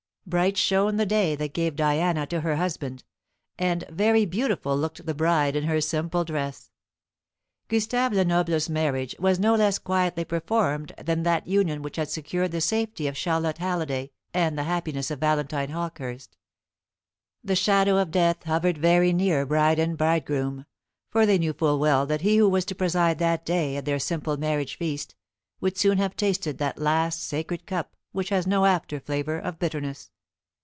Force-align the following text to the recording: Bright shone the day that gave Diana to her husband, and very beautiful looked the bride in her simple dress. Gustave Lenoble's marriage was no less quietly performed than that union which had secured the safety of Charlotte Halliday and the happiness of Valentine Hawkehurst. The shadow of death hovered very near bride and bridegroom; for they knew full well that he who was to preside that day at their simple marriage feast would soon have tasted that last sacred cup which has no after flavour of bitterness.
Bright 0.27 0.55
shone 0.55 0.95
the 0.95 1.05
day 1.05 1.35
that 1.35 1.51
gave 1.53 1.75
Diana 1.75 2.25
to 2.27 2.39
her 2.39 2.55
husband, 2.55 3.03
and 3.59 3.83
very 3.89 4.25
beautiful 4.25 4.77
looked 4.77 5.05
the 5.05 5.15
bride 5.15 5.57
in 5.57 5.65
her 5.65 5.81
simple 5.81 6.23
dress. 6.23 6.71
Gustave 7.67 8.13
Lenoble's 8.15 8.69
marriage 8.69 9.13
was 9.19 9.39
no 9.41 9.55
less 9.55 9.77
quietly 9.77 10.23
performed 10.23 10.93
than 10.97 11.23
that 11.23 11.47
union 11.47 11.81
which 11.81 11.97
had 11.97 12.07
secured 12.09 12.51
the 12.53 12.61
safety 12.61 13.07
of 13.07 13.17
Charlotte 13.17 13.57
Halliday 13.57 14.11
and 14.33 14.57
the 14.57 14.63
happiness 14.63 15.11
of 15.11 15.19
Valentine 15.19 15.71
Hawkehurst. 15.71 16.37
The 17.43 17.55
shadow 17.55 17.97
of 17.97 18.09
death 18.11 18.43
hovered 18.43 18.77
very 18.77 19.11
near 19.11 19.45
bride 19.45 19.79
and 19.79 19.97
bridegroom; 19.97 20.65
for 21.09 21.25
they 21.25 21.39
knew 21.39 21.51
full 21.51 21.77
well 21.77 22.05
that 22.05 22.21
he 22.21 22.37
who 22.37 22.47
was 22.47 22.63
to 22.65 22.75
preside 22.75 23.19
that 23.19 23.45
day 23.45 23.75
at 23.75 23.83
their 23.83 23.99
simple 23.99 24.37
marriage 24.37 24.77
feast 24.77 25.13
would 25.59 25.77
soon 25.77 25.97
have 25.97 26.15
tasted 26.15 26.57
that 26.59 26.77
last 26.77 27.21
sacred 27.21 27.65
cup 27.65 27.97
which 28.13 28.29
has 28.29 28.47
no 28.47 28.63
after 28.65 28.97
flavour 29.01 29.37
of 29.37 29.59
bitterness. 29.59 30.09